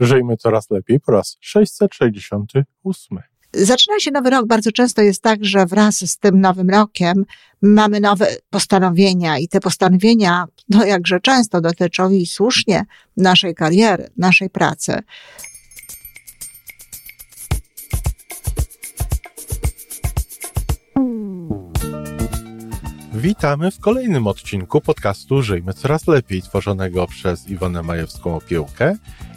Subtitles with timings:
[0.00, 3.18] Żyjmy coraz lepiej po raz 668.
[3.52, 4.46] Zaczyna się nowy rok.
[4.46, 7.24] Bardzo często jest tak, że wraz z tym nowym rokiem
[7.62, 12.84] mamy nowe postanowienia i te postanowienia, no jakże często dotyczą i słusznie
[13.16, 15.02] naszej kariery, naszej pracy.
[23.14, 28.96] Witamy w kolejnym odcinku podcastu Żyjmy Coraz Lepiej, tworzonego przez Iwonę Majewską Opiełkę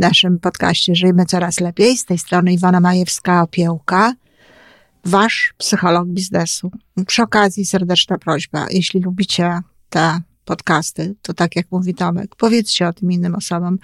[0.00, 1.96] naszym podcaście Żyjmy Coraz Lepiej.
[1.96, 4.12] Z tej strony Iwona Majewska-Opiełka,
[5.04, 6.70] wasz psycholog biznesu.
[7.06, 12.92] Przy okazji serdeczna prośba, jeśli lubicie te podcasty, to tak jak mówi Tomek, powiedzcie o
[12.92, 13.78] tym innym osobom,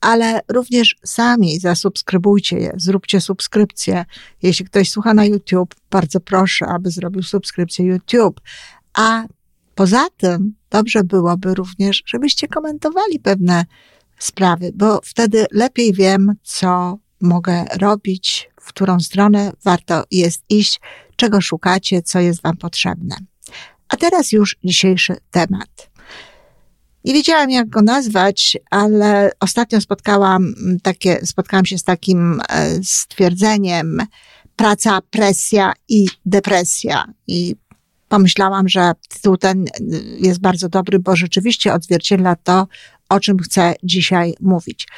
[0.00, 4.04] ale również sami zasubskrybujcie je, zróbcie subskrypcję.
[4.42, 8.40] Jeśli ktoś słucha na YouTube, bardzo proszę, aby zrobił subskrypcję YouTube.
[8.94, 9.24] A
[9.74, 13.64] poza tym dobrze byłoby również, żebyście komentowali pewne
[14.24, 20.80] sprawy, bo wtedy lepiej wiem, co mogę robić, w którą stronę warto jest iść,
[21.16, 23.16] czego szukacie, co jest Wam potrzebne.
[23.88, 25.90] A teraz już dzisiejszy temat.
[27.04, 33.98] Nie wiedziałam, jak go nazwać, ale ostatnio spotkałam takie, spotkałam się z takim e, stwierdzeniem
[34.56, 37.04] praca, presja i depresja.
[37.26, 37.56] I
[38.08, 39.64] pomyślałam, że tytuł ten
[40.18, 42.66] jest bardzo dobry, bo rzeczywiście odzwierciedla to,
[43.12, 44.88] o czym chcę dzisiaj mówić.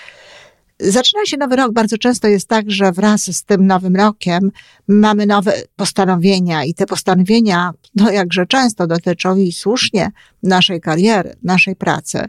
[0.81, 1.73] Zaczyna się nowy rok.
[1.73, 4.51] Bardzo często jest tak, że wraz z tym nowym rokiem
[4.89, 10.11] mamy nowe postanowienia i te postanowienia, no jakże często dotyczą i słusznie
[10.43, 12.25] naszej kariery, naszej pracy.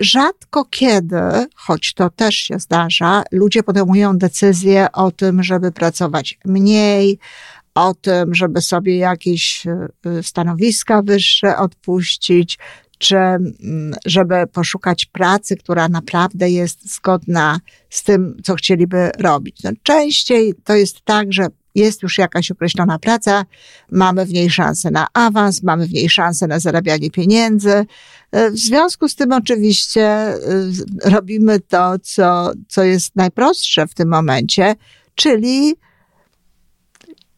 [0.00, 1.16] Rzadko kiedy,
[1.54, 7.18] choć to też się zdarza, ludzie podejmują decyzję o tym, żeby pracować mniej,
[7.74, 12.58] o tym, żeby sobie jakieś y, stanowiska wyższe odpuścić,
[13.00, 19.62] czy mm, żeby poszukać pracy, która naprawdę jest zgodna z tym, co chcieliby robić.
[19.62, 23.44] No, częściej to jest tak, że jest już jakaś określona praca,
[23.90, 27.86] mamy w niej szansę na awans, mamy w niej szansę na zarabianie pieniędzy.
[28.36, 30.40] Y, w związku z tym oczywiście y,
[31.04, 34.74] robimy to, co, co jest najprostsze w tym momencie,
[35.14, 35.74] czyli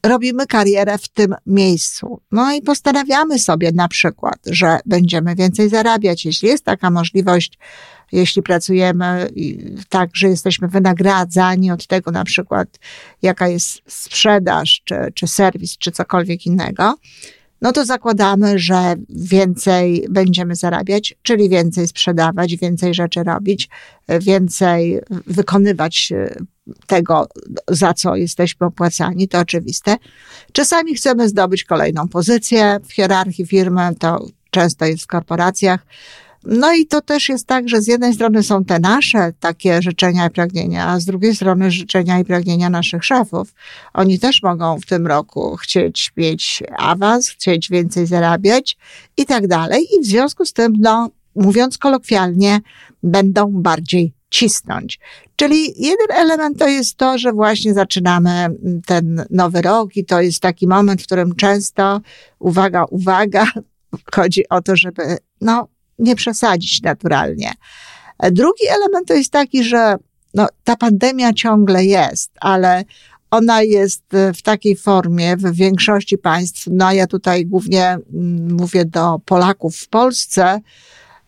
[0.06, 2.20] robimy karierę w tym miejscu.
[2.32, 7.58] No i postanawiamy sobie na przykład, że będziemy więcej zarabiać, jeśli jest taka możliwość,
[8.12, 9.30] jeśli pracujemy
[9.88, 12.68] tak, że jesteśmy wynagradzani od tego na przykład,
[13.22, 16.94] jaka jest sprzedaż, czy, czy serwis, czy cokolwiek innego,
[17.62, 23.68] no to zakładamy, że więcej będziemy zarabiać, czyli więcej sprzedawać, więcej rzeczy robić,
[24.20, 26.12] więcej wykonywać
[26.86, 27.28] tego,
[27.68, 29.96] za co jesteśmy opłacani, to oczywiste.
[30.52, 35.86] Czasami chcemy zdobyć kolejną pozycję w hierarchii firmy, to często jest w korporacjach.
[36.44, 40.26] No i to też jest tak, że z jednej strony są te nasze takie życzenia
[40.26, 43.54] i pragnienia, a z drugiej strony życzenia i pragnienia naszych szefów.
[43.94, 48.76] Oni też mogą w tym roku chcieć mieć awans, chcieć więcej zarabiać
[49.16, 49.86] i tak dalej.
[49.94, 52.60] I w związku z tym, no, mówiąc kolokwialnie,
[53.02, 54.98] będą bardziej cisnąć.
[55.36, 58.48] Czyli jeden element to jest to, że właśnie zaczynamy
[58.86, 62.00] ten nowy rok i to jest taki moment, w którym często,
[62.38, 63.46] uwaga, uwaga,
[64.14, 65.02] chodzi o to, żeby
[65.40, 67.52] no, nie przesadzić naturalnie.
[68.30, 69.96] Drugi element to jest taki, że
[70.34, 72.84] no, ta pandemia ciągle jest, ale
[73.30, 74.02] ona jest
[74.34, 76.68] w takiej formie w większości państw.
[76.70, 80.60] No, ja tutaj głównie mm, mówię do Polaków w Polsce,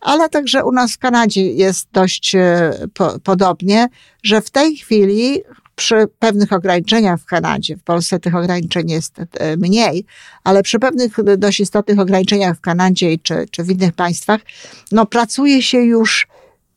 [0.05, 3.87] ale także u nas w Kanadzie jest dość e, po, podobnie,
[4.23, 5.41] że w tej chwili
[5.75, 10.05] przy pewnych ograniczeniach w Kanadzie, w Polsce tych ograniczeń jest e, mniej,
[10.43, 14.41] ale przy pewnych dość istotnych ograniczeniach w Kanadzie czy, czy w innych państwach,
[14.91, 16.27] no pracuje się już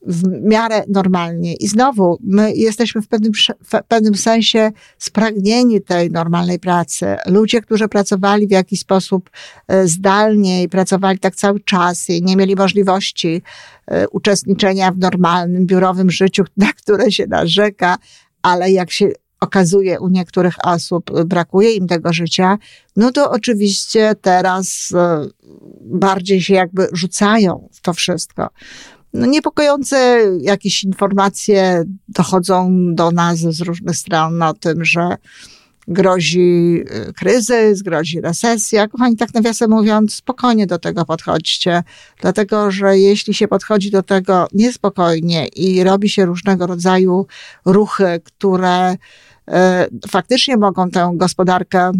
[0.06, 1.54] w miarę normalnie.
[1.54, 3.32] I znowu, my jesteśmy w pewnym,
[3.64, 7.16] w pewnym sensie spragnieni tej normalnej pracy.
[7.26, 9.30] Ludzie, którzy pracowali w jakiś sposób
[9.68, 13.42] e, zdalnie i pracowali tak cały czas i nie mieli możliwości
[13.86, 17.98] e, uczestniczenia w normalnym biurowym życiu, na które się narzeka,
[18.42, 19.08] ale jak się
[19.40, 22.58] okazuje u niektórych osób, brakuje im tego życia,
[22.96, 25.26] no to oczywiście teraz e,
[25.80, 28.48] bardziej się jakby rzucają w to wszystko.
[29.18, 35.16] No, niepokojące jakieś informacje dochodzą do nas z różnych stron o tym, że
[35.88, 38.88] grozi y, kryzys, grozi recesja.
[38.88, 41.82] Kochani, tak nawiasem mówiąc, spokojnie do tego podchodźcie,
[42.20, 47.26] dlatego że jeśli się podchodzi do tego niespokojnie i robi się różnego rodzaju
[47.64, 48.96] ruchy, które y,
[50.08, 51.92] faktycznie mogą tę gospodarkę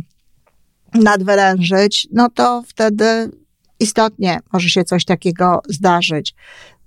[0.94, 3.30] nadwyrężyć, no to wtedy
[3.80, 6.34] istotnie może się coś takiego zdarzyć.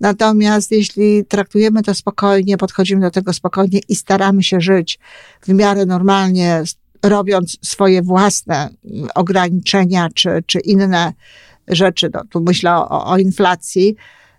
[0.02, 5.00] Natomiast jeśli traktujemy to spokojnie, podchodzimy do tego spokojnie i staramy się żyć
[5.42, 6.64] w miarę normalnie,
[7.04, 8.70] robiąc swoje własne
[9.16, 11.14] ograniczenia czy, czy inne
[11.68, 13.96] rzeczy, no, tu myślę o, o inflacji,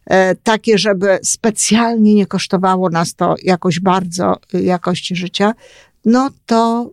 [0.07, 5.55] e, takie, żeby specjalnie nie kosztowało nas to jakoś bardzo jakości życia,
[6.05, 6.91] no to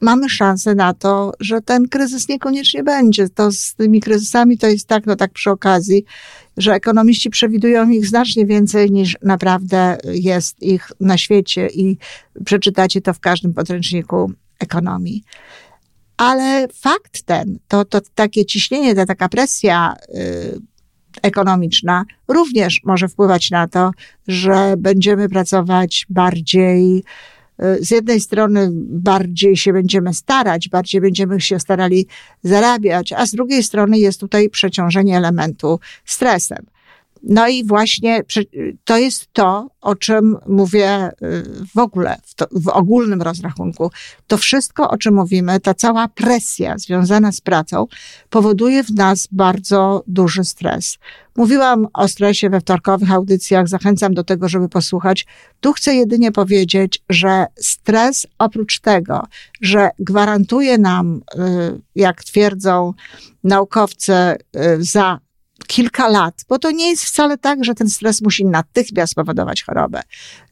[0.00, 3.28] mamy szansę na to, że ten kryzys niekoniecznie będzie.
[3.28, 6.04] To z tymi kryzysami to jest tak, no tak przy okazji,
[6.56, 11.98] że ekonomiści przewidują ich znacznie więcej niż naprawdę jest ich na świecie i
[12.44, 15.24] przeczytacie to w każdym podręczniku ekonomii.
[16.16, 20.60] Ale fakt ten, to, to takie ciśnienie, ta taka presja y,
[21.22, 23.90] ekonomiczna również może wpływać na to,
[24.28, 27.04] że będziemy pracować bardziej
[27.80, 32.06] z jednej strony bardziej się będziemy starać, bardziej będziemy się starali
[32.42, 36.66] zarabiać, a z drugiej strony jest tutaj przeciążenie elementu stresem.
[37.22, 38.22] No i właśnie
[38.84, 41.44] to jest to, o czym mówię y,
[41.74, 43.90] w ogóle, w, to, w, ogólnym rozrachunku.
[44.26, 47.86] To wszystko, o czym mówimy, ta cała presja związana z pracą
[48.30, 50.98] powoduje w nas bardzo duży stres.
[51.36, 55.26] Mówiłam o stresie we wtorkowych audycjach, zachęcam do tego, żeby posłuchać.
[55.60, 59.22] Tu chcę jedynie powiedzieć, że stres oprócz tego,
[59.60, 62.94] że gwarantuje nam, y, jak twierdzą
[63.44, 64.36] naukowcy, y,
[64.78, 65.20] za
[65.66, 70.02] kilka lat, bo to nie jest wcale tak, że ten stres musi natychmiast powodować chorobę.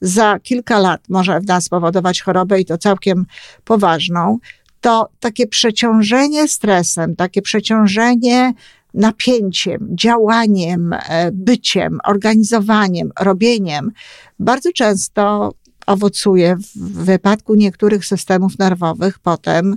[0.00, 3.26] Za kilka lat może w nas spowodować chorobę i to całkiem
[3.64, 4.38] poważną.
[4.80, 8.52] To takie przeciążenie stresem, takie przeciążenie
[8.94, 13.92] napięciem, działaniem, e, byciem, organizowaniem, robieniem
[14.38, 15.52] bardzo często
[15.86, 19.76] owocuje w wypadku niektórych systemów nerwowych potem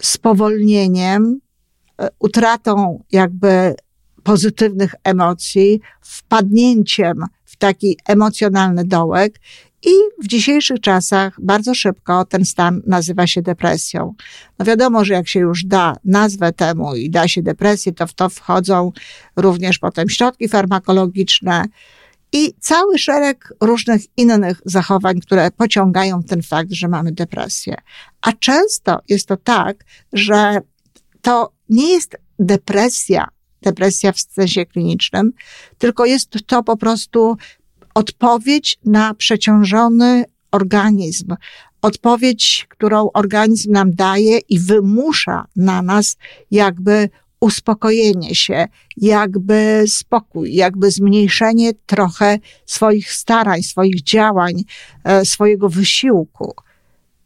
[0.00, 1.40] spowolnieniem,
[2.00, 3.74] e, utratą jakby
[4.24, 9.40] pozytywnych emocji, wpadnięciem w taki emocjonalny dołek
[9.86, 14.14] i w dzisiejszych czasach bardzo szybko ten stan nazywa się depresją.
[14.58, 18.14] No wiadomo, że jak się już da nazwę temu i da się depresję, to w
[18.14, 18.92] to wchodzą
[19.36, 21.64] również potem środki farmakologiczne
[22.32, 27.76] i cały szereg różnych innych zachowań, które pociągają ten fakt, że mamy depresję.
[28.20, 30.60] A często jest to tak, że
[31.22, 33.28] to nie jest depresja
[33.64, 35.32] depresja w sensie klinicznym,
[35.78, 37.36] tylko jest to po prostu
[37.94, 41.36] odpowiedź na przeciążony organizm.
[41.82, 46.16] Odpowiedź, którą organizm nam daje i wymusza na nas
[46.50, 47.08] jakby
[47.40, 48.66] uspokojenie się,
[48.96, 54.62] jakby spokój, jakby zmniejszenie trochę swoich starań, swoich działań,
[55.04, 56.54] e, swojego wysiłku.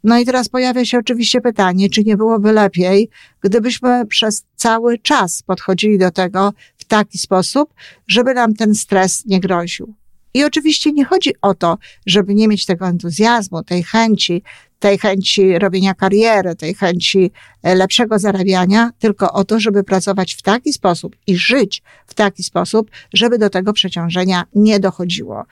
[0.05, 3.09] No i teraz pojawia się oczywiście pytanie, czy nie byłoby lepiej,
[3.41, 7.75] gdybyśmy przez cały czas podchodzili do tego w taki sposób,
[8.07, 9.95] żeby nam ten stres nie groził.
[10.35, 14.43] I oczywiście nie chodzi o to, żeby nie mieć tego entuzjazmu, tej chęci,
[14.79, 17.31] tej chęci robienia kariery, tej chęci
[17.63, 22.43] e, lepszego zarabiania, tylko o to, żeby pracować w taki sposób i żyć w taki
[22.43, 25.45] sposób, żeby do tego przeciążenia nie dochodziło.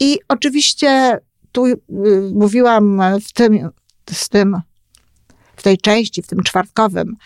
[0.00, 1.18] I oczywiście
[1.52, 1.78] tu y,
[2.34, 3.70] mówiłam w tym
[4.14, 4.60] z tym,
[5.56, 7.16] w tej części, w tym czwartkowym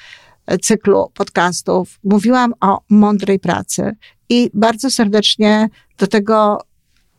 [0.62, 3.96] cyklu podcastów, mówiłam o mądrej pracy
[4.28, 6.58] i bardzo serdecznie do tego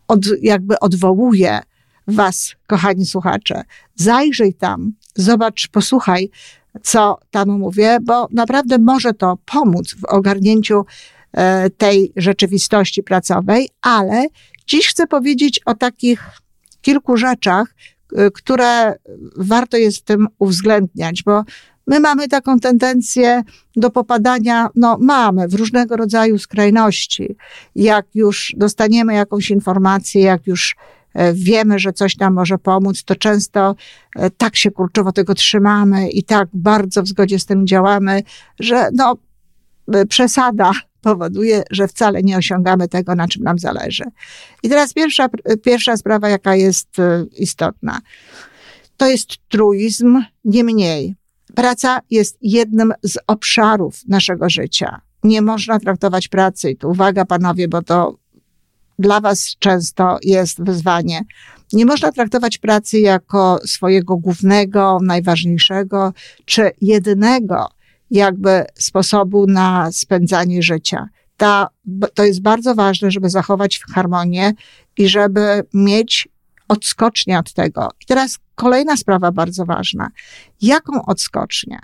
[0.07, 1.59] od, jakby odwołuję
[2.07, 3.63] Was, kochani słuchacze.
[3.95, 6.29] Zajrzyj tam, zobacz, posłuchaj,
[6.83, 10.85] co tam mówię, bo naprawdę może to pomóc w ogarnięciu
[11.33, 14.27] e, tej rzeczywistości pracowej, ale
[14.67, 16.29] dziś chcę powiedzieć o takich
[16.81, 17.75] kilku rzeczach,
[18.33, 18.95] które
[19.37, 21.43] warto jest w tym uwzględniać, bo
[21.87, 23.43] my mamy taką tendencję
[23.75, 27.35] do popadania, no mamy, w różnego rodzaju skrajności.
[27.75, 30.75] Jak już dostaniemy jakąś informację, jak już
[31.13, 33.75] e, wiemy, że coś nam może pomóc, to często
[34.15, 38.23] e, tak się kurczowo tego trzymamy i tak bardzo w zgodzie z tym działamy,
[38.59, 39.17] że no,
[39.93, 40.71] e, przesada
[41.05, 44.03] powoduje, że wcale nie osiągamy tego, na czym nam zależy.
[44.63, 45.29] I teraz pierwsza,
[45.63, 47.99] pierwsza sprawa, jaka jest e, istotna,
[48.97, 51.15] to jest truizm, nie mniej.
[51.55, 55.01] Praca jest jednym z obszarów naszego życia.
[55.23, 58.17] Nie można traktować pracy, i tu uwaga panowie, bo to
[58.99, 61.21] dla Was często jest wyzwanie.
[61.73, 66.13] Nie można traktować pracy jako swojego głównego, najważniejszego
[66.45, 67.74] czy jedynego
[68.15, 71.09] jakby sposobu na spędzanie życia.
[71.37, 71.67] Ta,
[72.13, 74.53] to jest bardzo ważne, żeby zachować harmonię
[74.97, 76.27] i żeby mieć
[76.67, 77.89] odskocznię od tego.
[78.01, 80.09] I teraz kolejna sprawa bardzo ważna.
[80.61, 81.79] Jaką odskocznię?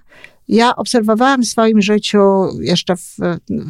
[0.48, 2.20] Ja obserwowałam w swoim życiu
[2.60, 3.18] jeszcze, w,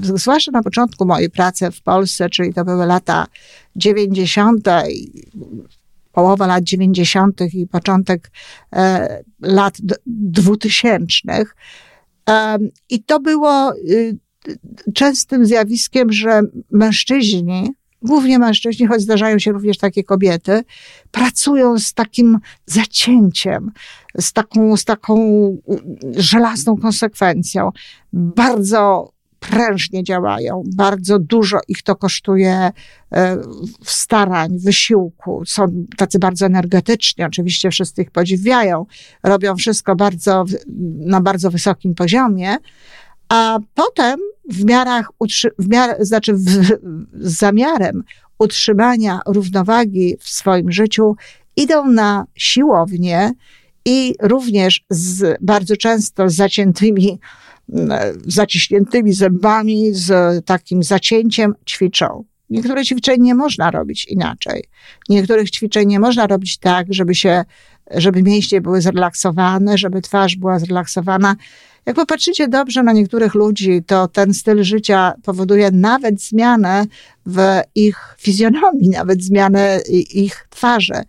[0.02, 3.28] zwłaszcza na początku mojej pracy w Polsce, czyli to były lata
[3.76, 4.68] 90.,
[6.12, 7.42] połowa lat 90.
[7.54, 8.32] i początek
[8.74, 11.44] e, lat 2000.
[12.90, 14.18] I to było y,
[14.94, 20.64] częstym zjawiskiem, że mężczyźni, głównie mężczyźni, choć zdarzają się również takie kobiety,
[21.12, 23.72] pracują z takim zacięciem,
[24.20, 25.18] z taką, z taką
[26.16, 27.72] żelazną konsekwencją.
[28.14, 29.12] Bardzo
[29.50, 32.72] prężnie działają, bardzo dużo ich to kosztuje
[33.14, 33.38] e,
[33.84, 35.44] starań, wysiłku.
[35.46, 38.86] Są tacy bardzo energetyczni, oczywiście wszyscy ich podziwiają,
[39.24, 40.46] robią wszystko bardzo,
[40.98, 42.56] na bardzo wysokim poziomie,
[43.30, 44.20] a potem
[44.50, 45.10] w miarach,
[45.60, 46.80] w miar, znaczy w, z
[47.14, 48.04] zamiarem
[48.40, 51.16] utrzymania równowagi w swoim życiu
[51.56, 53.32] idą na siłownię
[53.86, 57.20] i również z bardzo często zaciętymi,
[58.28, 62.24] zaciśniętymi zębami, z takim zacięciem ćwiczą.
[62.50, 64.64] Niektóre ćwiczeń nie można robić inaczej.
[65.10, 67.44] Niektórych ćwiczeń nie można robić tak, żeby się,
[67.92, 71.36] żeby mięśnie były zrelaksowane, żeby twarz była zrelaksowana.
[71.86, 76.86] Jak popatrzycie dobrze na niektórych ludzi, to ten styl życia powoduje nawet zmianę
[77.26, 79.80] w ich fizjonomii, nawet zmianę
[80.14, 81.04] ich twarzy.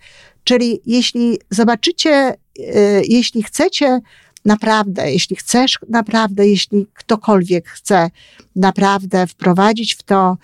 [0.44, 4.00] Czyli jeśli zobaczycie, y, jeśli chcecie
[4.44, 8.10] naprawdę, jeśli chcesz naprawdę, jeśli ktokolwiek chce
[8.56, 10.36] naprawdę wprowadzić w to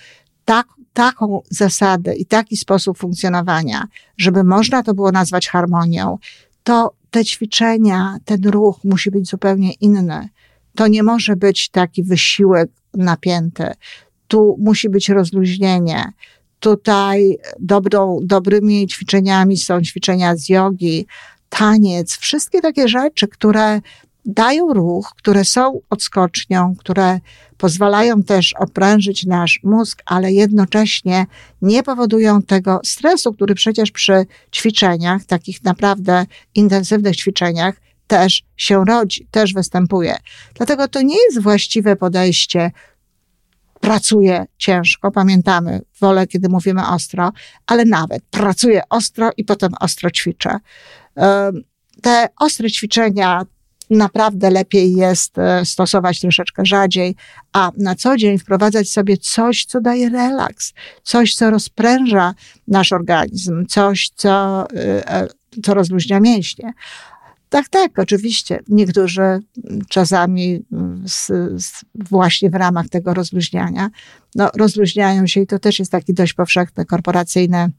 [0.45, 6.19] tak, taką zasadę i taki sposób funkcjonowania, żeby można to było nazwać harmonią,
[6.63, 10.29] to te ćwiczenia, ten ruch musi być zupełnie inny.
[10.75, 13.73] To nie może być taki wysiłek napięty.
[14.29, 16.13] Tu musi być rozluźnienie.
[16.61, 21.07] Tutaj dobrą, dobrymi ćwiczeniami są ćwiczenia z jogi,
[21.49, 23.81] taniec, wszystkie takie rzeczy, które
[24.25, 27.21] dają ruch, które są odskocznią, które
[27.59, 31.27] pozwalają też oprężyć nasz mózg, ale jednocześnie
[31.63, 37.75] nie powodują tego stresu, który przecież przy ćwiczeniach, takich naprawdę intensywnych ćwiczeniach,
[38.07, 40.17] też się rodzi, też występuje.
[40.55, 42.71] Dlatego to nie jest właściwe podejście.
[43.81, 47.33] Pracuję ciężko, pamiętamy, wolę, kiedy mówimy ostro,
[47.67, 50.59] ale nawet pracuję ostro i potem ostro ćwiczę.
[52.03, 53.47] Te ostre ćwiczenia
[53.91, 57.15] naprawdę lepiej jest e, stosować troszeczkę rzadziej,
[57.53, 60.73] a na co dzień wprowadzać sobie coś, co daje relaks,
[61.03, 62.35] coś, co rozpręża
[62.69, 65.29] nasz organizm, coś, co, e, e,
[65.65, 66.73] co rozluźnia mięśnie.
[67.49, 68.61] Tak, tak, oczywiście.
[68.69, 69.41] Niektórzy
[69.89, 70.63] czasami
[71.05, 71.27] z,
[71.63, 73.91] z właśnie w ramach tego rozluźniania,
[74.35, 77.71] no, rozluźniają się i to też jest taki dość powszechny korporacyjny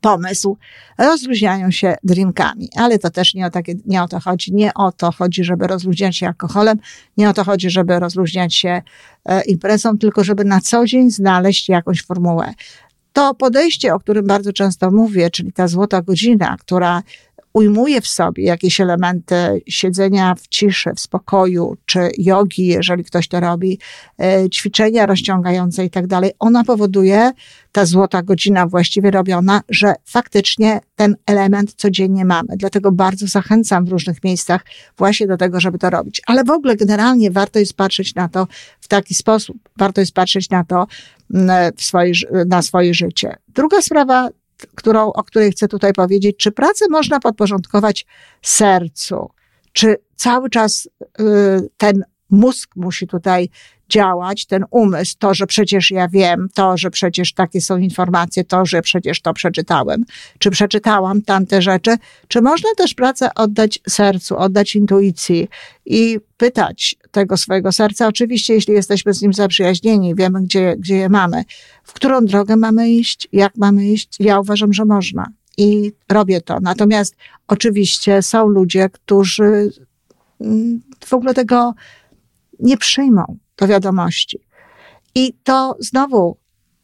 [0.00, 0.56] pomysł,
[0.98, 2.68] rozluźniają się drinkami.
[2.76, 4.54] Ale to też nie o, takie, nie o to chodzi.
[4.54, 6.78] Nie o to chodzi, żeby rozluźniać się alkoholem,
[7.16, 8.82] nie o to chodzi, żeby rozluźniać się
[9.24, 12.54] e, imprezą, tylko żeby na co dzień znaleźć jakąś formułę.
[13.12, 17.02] To podejście, o którym bardzo często mówię, czyli ta złota godzina, która
[17.54, 23.40] ujmuje w sobie jakieś elementy siedzenia w ciszy, w spokoju, czy jogi, jeżeli ktoś to
[23.40, 23.78] robi,
[24.20, 27.32] e, ćwiczenia rozciągające i tak dalej, ona powoduje,
[27.72, 32.48] ta złota godzina właściwie robiona, że faktycznie ten element codziennie mamy.
[32.56, 34.64] Dlatego bardzo zachęcam w różnych miejscach
[34.98, 36.22] właśnie do tego, żeby to robić.
[36.26, 38.46] Ale w ogóle generalnie warto jest patrzeć na to
[38.80, 39.56] w taki sposób.
[39.76, 40.86] Warto jest patrzeć na to
[41.76, 42.12] w swoje,
[42.46, 43.36] na swoje życie.
[43.48, 44.30] Druga sprawa
[44.74, 48.06] którą, o której chcę tutaj powiedzieć, czy pracę można podporządkować
[48.42, 49.30] sercu,
[49.72, 50.88] czy cały czas
[51.20, 51.22] y,
[51.76, 53.48] ten mózg musi tutaj
[53.94, 58.66] działać, ten umysł, to, że przecież ja wiem, to, że przecież takie są informacje, to,
[58.66, 60.04] że przecież to przeczytałem,
[60.38, 61.96] czy przeczytałam tamte rzeczy,
[62.28, 65.48] czy można też pracę oddać sercu, oddać intuicji
[65.86, 71.08] i pytać tego swojego serca, oczywiście, jeśli jesteśmy z nim zaprzyjaźnieni, wiemy, gdzie, gdzie je
[71.08, 71.44] mamy,
[71.84, 75.26] w którą drogę mamy iść, jak mamy iść, ja uważam, że można.
[75.58, 76.58] I robię to.
[76.60, 77.16] Natomiast
[77.48, 79.70] oczywiście są ludzie, którzy
[80.40, 81.74] mm, w ogóle tego
[82.60, 84.38] nie przyjmą do wiadomości.
[85.14, 86.36] I to znowu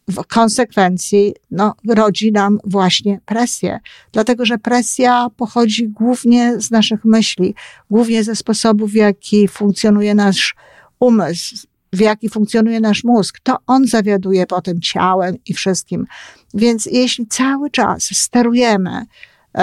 [0.08, 3.80] w konsekwencji no, rodzi nam właśnie presję,
[4.12, 7.54] dlatego że presja pochodzi głównie z naszych myśli,
[7.90, 10.54] głównie ze sposobów, w jaki funkcjonuje nasz
[11.00, 11.56] umysł,
[11.92, 16.06] w jaki funkcjonuje nasz mózg, to on zawiaduje potem ciałem i wszystkim.
[16.54, 19.06] Więc jeśli cały czas sterujemy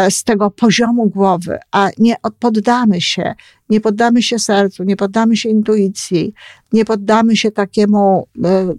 [0.10, 3.36] z tego poziomu głowy, a nie poddamy się,
[3.70, 6.34] nie poddamy się sercu, nie poddamy się intuicji,
[6.74, 8.74] nie poddamy się takiemu e,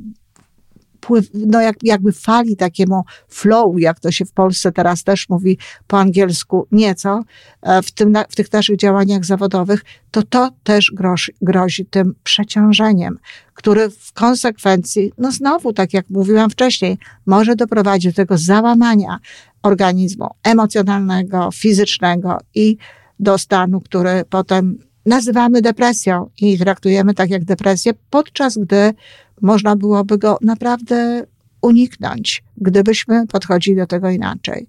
[1.35, 5.99] no jak, jakby fali takiemu flow, jak to się w Polsce teraz też mówi po
[5.99, 7.25] angielsku nieco,
[7.63, 13.19] e, w, tym, w tych naszych działaniach zawodowych, to to też grozi, grozi tym przeciążeniem,
[13.55, 19.19] który w konsekwencji, no znowu, tak jak mówiłam wcześniej, może doprowadzić do tego załamania
[19.63, 22.77] organizmu emocjonalnego, fizycznego i
[23.21, 28.95] do stanu, który potem nazywamy depresją i traktujemy tak jak depresję, podczas gdy
[29.43, 31.27] można byłoby go naprawdę
[31.63, 34.69] uniknąć, gdybyśmy podchodzili do tego inaczej.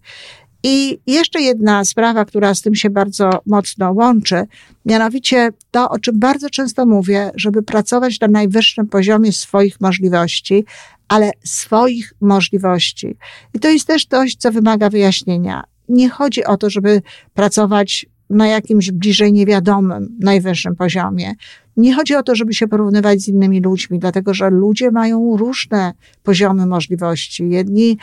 [0.63, 4.43] I jeszcze jedna sprawa, która z tym się bardzo mocno łączy,
[4.85, 10.65] mianowicie to, o czym bardzo często mówię, żeby pracować na najwyższym poziomie swoich możliwości,
[11.09, 13.17] ale swoich możliwości.
[13.53, 15.63] I to jest też coś, co wymaga wyjaśnienia.
[15.89, 17.01] Nie chodzi o to, żeby
[17.33, 21.33] pracować na jakimś bliżej niewiadomym, najwyższym poziomie.
[21.77, 25.93] Nie chodzi o to, żeby się porównywać z innymi ludźmi, dlatego że ludzie mają różne
[26.23, 27.49] poziomy możliwości.
[27.49, 27.97] Jedni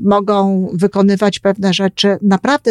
[0.00, 2.70] mogą wykonywać pewne rzeczy naprawdę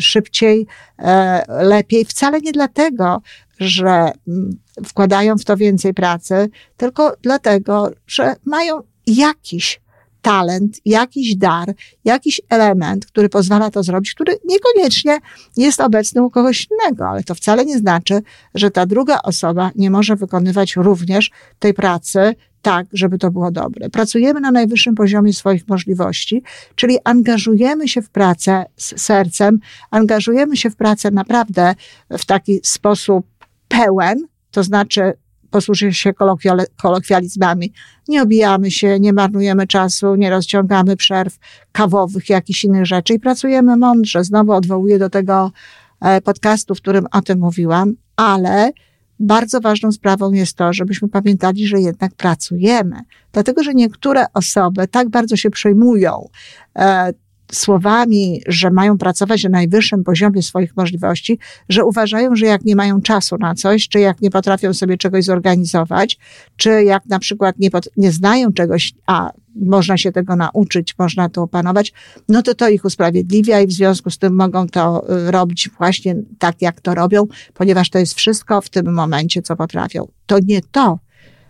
[0.00, 0.66] szybciej,
[0.98, 3.22] e, lepiej, wcale nie dlatego,
[3.60, 9.80] że m, wkładają w to więcej pracy, tylko dlatego, że mają jakiś
[10.24, 15.18] talent, jakiś dar, jakiś element, który pozwala to zrobić, który niekoniecznie
[15.56, 18.22] jest obecny u kogoś innego, ale to wcale nie znaczy,
[18.54, 23.90] że ta druga osoba nie może wykonywać również tej pracy tak, żeby to było dobre.
[23.90, 26.42] Pracujemy na najwyższym poziomie swoich możliwości,
[26.74, 29.58] czyli angażujemy się w pracę z sercem,
[29.90, 31.74] angażujemy się w pracę naprawdę
[32.10, 33.26] w taki sposób
[33.68, 35.12] pełen, to znaczy
[35.50, 36.12] posłużę się
[36.76, 37.72] kolokwializmami.
[38.08, 41.38] Nie obijamy się, nie marnujemy czasu, nie rozciągamy przerw
[41.72, 44.24] kawowych, jakichś innych rzeczy i pracujemy mądrze.
[44.24, 45.52] Znowu odwołuję do tego
[46.00, 48.72] e, podcastu, w którym o tym mówiłam, ale
[49.20, 52.96] bardzo ważną sprawą jest to, żebyśmy pamiętali, że jednak pracujemy.
[53.32, 56.28] Dlatego, że niektóre osoby tak bardzo się przejmują
[56.78, 57.12] e,
[57.52, 63.00] słowami, że mają pracować na najwyższym poziomie swoich możliwości, że uważają, że jak nie mają
[63.00, 66.18] czasu na coś, czy jak nie potrafią sobie czegoś zorganizować,
[66.56, 71.42] czy jak na przykład nie, nie znają czegoś, a można się tego nauczyć, można to
[71.42, 71.92] opanować,
[72.28, 76.16] no to to ich usprawiedliwia i w związku z tym mogą to y, robić właśnie
[76.38, 80.08] tak, jak to robią, ponieważ to jest wszystko w tym momencie, co potrafią.
[80.26, 80.98] To nie to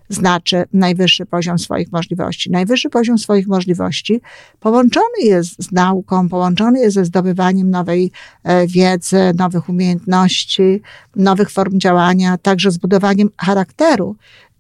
[0.09, 2.51] znaczy najwyższy poziom swoich możliwości.
[2.51, 4.21] Najwyższy poziom swoich możliwości
[4.61, 8.11] połączony jest z nauką, połączony jest ze zdobywaniem nowej
[8.43, 10.83] e, wiedzy, nowych umiejętności,
[11.17, 14.17] nowych form działania, także z budowaniem charakteru.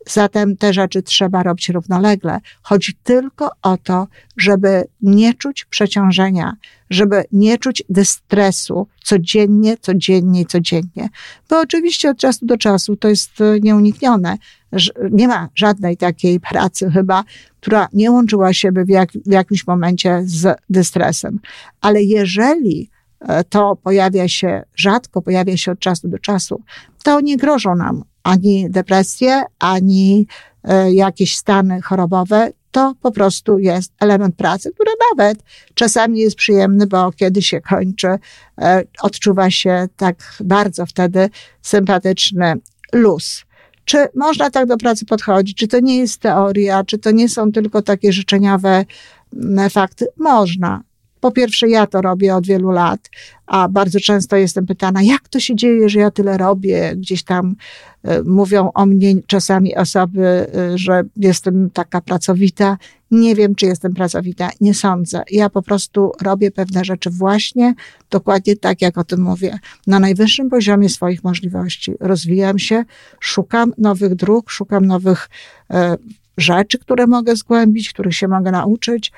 [0.06, 2.40] Zatem te rzeczy trzeba robić równolegle.
[2.62, 6.56] Chodzi tylko o to, żeby nie czuć przeciążenia,
[6.90, 11.08] żeby nie czuć dystresu codziennie, codziennie, codziennie.
[11.50, 14.38] Bo oczywiście od czasu do czasu to jest e, nieuniknione.
[15.10, 17.24] Nie ma żadnej takiej pracy chyba,
[17.60, 21.40] która nie łączyła się w, jak, w jakimś momencie z dystresem.
[21.80, 22.90] Ale jeżeli
[23.20, 26.62] e, to pojawia się rzadko, pojawia się od czasu do czasu,
[27.02, 30.26] to nie grożą nam ani depresje, ani
[30.64, 32.52] e, jakieś stany chorobowe.
[32.70, 35.38] To po prostu jest element pracy, który nawet
[35.74, 38.08] czasami jest przyjemny, bo kiedy się kończy,
[38.58, 41.30] e, odczuwa się tak bardzo wtedy
[41.62, 42.54] sympatyczny
[42.92, 43.44] luz.
[43.84, 45.56] Czy można tak do pracy podchodzić?
[45.56, 46.84] Czy to nie jest teoria?
[46.84, 48.84] Czy to nie są tylko takie życzeniowe
[49.34, 50.06] mm, fakty?
[50.16, 50.82] Można.
[51.24, 53.10] Po pierwsze, ja to robię od wielu lat,
[53.46, 56.92] a bardzo często jestem pytana, jak to się dzieje, że ja tyle robię?
[56.96, 57.56] Gdzieś tam
[58.04, 62.78] y, mówią o mnie czasami osoby, y, że jestem taka pracowita.
[63.10, 65.22] Nie wiem, czy jestem pracowita, nie sądzę.
[65.30, 67.74] Ja po prostu robię pewne rzeczy właśnie
[68.10, 71.92] dokładnie tak, jak o tym mówię, na najwyższym poziomie swoich możliwości.
[72.00, 72.84] Rozwijam się,
[73.20, 75.28] szukam nowych dróg, szukam nowych
[75.70, 75.74] y,
[76.38, 79.12] rzeczy, które mogę zgłębić, których się mogę nauczyć,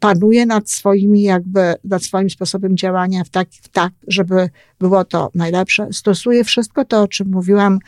[0.00, 5.88] panuje nad swoimi jakby, nad swoim sposobem działania w tak, tak, żeby było to najlepsze.
[5.92, 7.78] Stosuję wszystko to, o czym mówiłam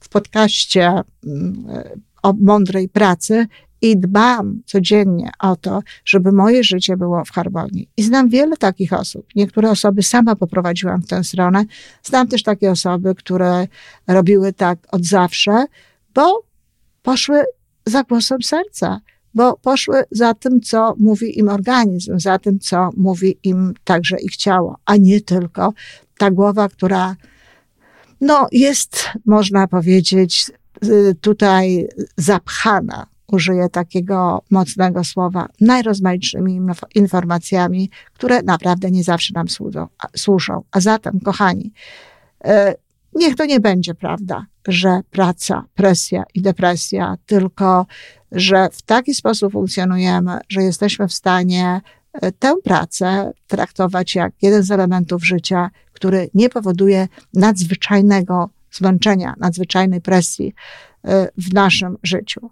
[0.00, 1.64] w podcaście mm,
[2.22, 3.46] o mądrej pracy
[3.82, 7.88] i dbam codziennie o to, żeby moje życie było w harmonii.
[7.96, 9.26] I znam wiele takich osób.
[9.36, 11.64] Niektóre osoby sama poprowadziłam w tę stronę.
[12.02, 13.66] Znam też takie osoby, które
[14.06, 15.64] robiły tak od zawsze,
[16.14, 16.42] bo
[17.02, 17.44] poszły
[17.86, 19.00] za głosem serca
[19.34, 24.36] bo poszły za tym, co mówi im organizm, za tym, co mówi im także ich
[24.36, 25.72] ciało, a nie tylko
[26.18, 27.16] ta głowa, która
[28.20, 30.50] no, jest, można powiedzieć,
[31.20, 36.60] tutaj zapchana, użyję takiego mocnego słowa, najrozmaitszymi
[36.94, 39.46] informacjami, które naprawdę nie zawsze nam
[40.16, 40.62] służą.
[40.70, 41.72] A zatem, kochani,
[42.44, 42.74] e,
[43.14, 47.86] niech to nie będzie prawda, że praca, presja i depresja, tylko
[48.32, 51.80] że w taki sposób funkcjonujemy, że jesteśmy w stanie
[52.12, 60.00] e, tę pracę traktować jak jeden z elementów życia, który nie powoduje nadzwyczajnego zmęczenia, nadzwyczajnej
[60.00, 60.54] presji
[61.04, 62.50] e, w naszym życiu.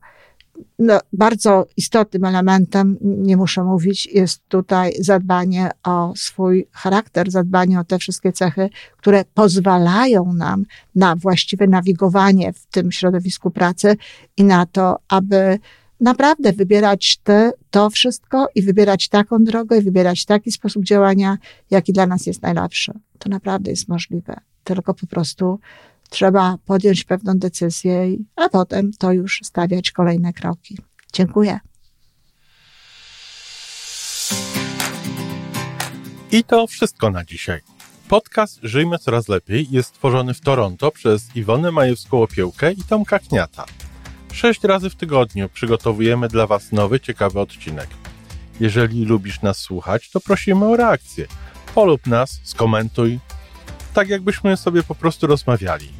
[0.78, 7.84] No, bardzo istotnym elementem, nie muszę mówić, jest tutaj zadbanie o swój charakter, zadbanie o
[7.84, 13.96] te wszystkie cechy, które pozwalają nam na właściwe nawigowanie w tym środowisku pracy
[14.36, 15.58] i na to, aby
[16.00, 21.38] naprawdę wybierać te, to wszystko i wybierać taką drogę i wybierać taki sposób działania,
[21.70, 22.92] jaki dla nas jest najlepszy.
[23.18, 24.40] To naprawdę jest możliwe.
[24.64, 25.58] Tylko po prostu
[26.10, 30.78] trzeba podjąć pewną decyzję, a potem to już stawiać kolejne kroki.
[31.12, 31.60] Dziękuję.
[36.32, 37.60] I to wszystko na dzisiaj.
[38.08, 43.64] Podcast Żyjmy Coraz Lepiej jest stworzony w Toronto przez Iwonę Majewską-Opiełkę i Tomka Kniata.
[44.32, 47.88] Sześć razy w tygodniu przygotowujemy dla Was nowy, ciekawy odcinek.
[48.60, 51.26] Jeżeli lubisz nas słuchać, to prosimy o reakcję.
[51.74, 53.18] Polub nas, skomentuj,
[53.94, 55.99] tak jakbyśmy sobie po prostu rozmawiali.